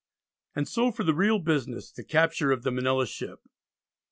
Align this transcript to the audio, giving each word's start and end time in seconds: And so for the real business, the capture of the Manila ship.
And 0.55 0.67
so 0.67 0.91
for 0.91 1.03
the 1.03 1.13
real 1.13 1.37
business, 1.37 1.91
the 1.91 2.03
capture 2.03 2.49
of 2.51 2.63
the 2.63 2.71
Manila 2.71 3.05
ship. 3.05 3.39